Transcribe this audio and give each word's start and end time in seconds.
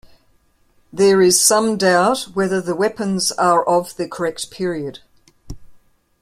There 0.91 1.21
is 1.21 1.39
some 1.45 1.77
doubt 1.77 2.29
whether 2.33 2.59
the 2.59 2.73
weapons 2.73 3.31
are 3.33 3.63
of 3.63 3.95
the 3.97 4.07
correct 4.09 4.49
period. 4.49 4.97